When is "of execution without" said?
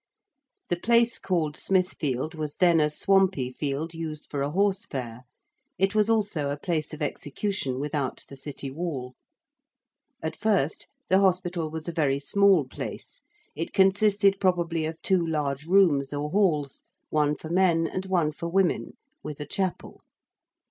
6.91-8.25